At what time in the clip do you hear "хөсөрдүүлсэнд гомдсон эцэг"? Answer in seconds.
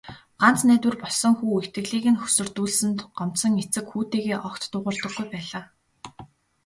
2.21-3.85